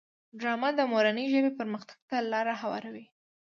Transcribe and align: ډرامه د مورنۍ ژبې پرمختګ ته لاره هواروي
ډرامه 0.39 0.69
د 0.77 0.81
مورنۍ 0.91 1.25
ژبې 1.33 1.51
پرمختګ 1.59 1.97
ته 2.09 2.17
لاره 2.31 2.53
هواروي 2.61 3.05